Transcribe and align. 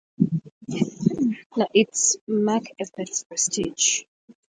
Its 1.75 2.17
marque 2.27 2.71
evades 2.79 3.23
prestige. 3.23 4.05